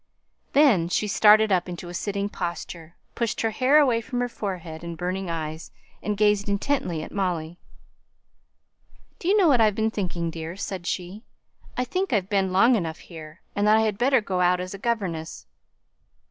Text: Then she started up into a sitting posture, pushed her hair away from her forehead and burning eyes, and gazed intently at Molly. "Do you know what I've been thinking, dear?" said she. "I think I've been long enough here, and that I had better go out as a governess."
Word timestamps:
Then 0.53 0.89
she 0.89 1.07
started 1.07 1.51
up 1.51 1.69
into 1.69 1.87
a 1.87 1.93
sitting 1.93 2.27
posture, 2.27 2.95
pushed 3.13 3.41
her 3.41 3.51
hair 3.51 3.77
away 3.77 4.01
from 4.01 4.19
her 4.21 4.27
forehead 4.29 4.83
and 4.83 4.97
burning 4.97 5.29
eyes, 5.29 5.69
and 6.01 6.17
gazed 6.17 6.49
intently 6.49 7.03
at 7.03 7.11
Molly. 7.11 7.59
"Do 9.19 9.27
you 9.27 9.37
know 9.37 9.47
what 9.47 9.61
I've 9.61 9.75
been 9.75 9.91
thinking, 9.91 10.31
dear?" 10.31 10.55
said 10.55 10.87
she. 10.87 11.23
"I 11.77 11.83
think 11.85 12.11
I've 12.13 12.29
been 12.29 12.51
long 12.51 12.73
enough 12.75 12.97
here, 12.97 13.41
and 13.55 13.67
that 13.67 13.77
I 13.77 13.81
had 13.81 13.99
better 13.99 14.21
go 14.21 14.41
out 14.41 14.59
as 14.59 14.73
a 14.73 14.79
governess." 14.79 15.45